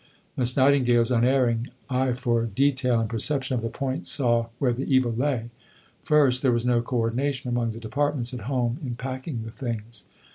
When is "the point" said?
3.61-4.07